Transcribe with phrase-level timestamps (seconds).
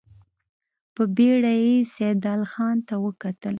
[0.95, 3.49] په بېړه يې سيدال خان ته وکتل.